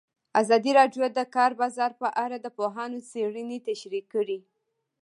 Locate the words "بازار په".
1.61-2.07